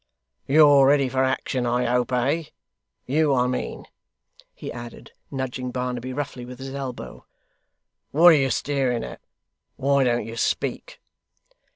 You're 0.47 0.87
ready 0.87 1.07
for 1.09 1.23
action 1.23 1.67
I 1.67 1.85
hope, 1.85 2.11
eh? 2.11 2.45
You, 3.05 3.35
I 3.35 3.45
mean,' 3.45 3.85
he 4.55 4.71
added, 4.71 5.11
nudging 5.29 5.69
Barnaby 5.69 6.11
roughly 6.11 6.43
with 6.43 6.57
his 6.57 6.73
elbow. 6.73 7.27
'What 8.09 8.29
are 8.29 8.37
you 8.37 8.49
staring 8.49 9.03
at? 9.03 9.21
Why 9.75 10.03
don't 10.03 10.25
you 10.25 10.37
speak? 10.37 10.99